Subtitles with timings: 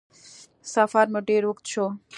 [0.73, 1.85] سفر مې ډېر اوږد شو